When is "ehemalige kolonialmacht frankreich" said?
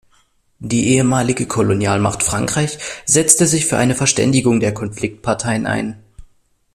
0.95-2.79